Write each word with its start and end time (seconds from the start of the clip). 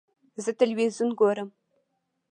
ه 0.45 0.47
تلویزیون 0.59 1.09
ګورم. 1.19 1.49